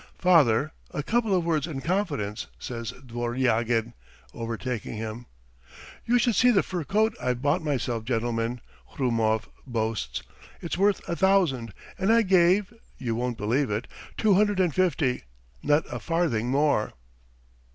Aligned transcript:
"Father, 0.17 0.71
a 0.89 1.03
couple 1.03 1.35
of 1.37 1.45
words 1.45 1.67
in 1.67 1.79
confidence," 1.79 2.47
says 2.57 2.91
Dvornyagin, 3.05 3.93
overtaking 4.33 4.95
him. 4.97 5.27
"You 6.07 6.17
should 6.17 6.33
see 6.33 6.49
the 6.49 6.63
fur 6.63 6.83
coat 6.83 7.13
I've 7.21 7.43
bought 7.43 7.61
myself, 7.61 8.03
gentlemen," 8.03 8.61
Hrumov 8.95 9.47
boasts. 9.67 10.23
"It's 10.59 10.75
worth 10.75 11.07
a 11.07 11.15
thousand, 11.15 11.75
and 11.99 12.11
I 12.11 12.23
gave... 12.23 12.73
you 12.97 13.13
won't 13.13 13.37
believe 13.37 13.69
it... 13.69 13.85
two 14.17 14.33
hundred 14.33 14.59
and 14.59 14.73
fifty! 14.73 15.25
Not 15.61 15.83
a 15.93 15.99
farthing 15.99 16.49
more." 16.49 16.93